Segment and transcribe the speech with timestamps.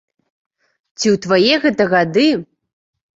[0.99, 2.25] Ці ў твае гэта гады!